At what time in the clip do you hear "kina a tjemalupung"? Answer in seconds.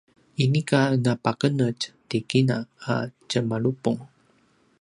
2.29-4.01